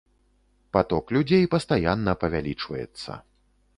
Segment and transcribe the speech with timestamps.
[0.77, 3.11] Паток людзей пастаянна павялічваецца.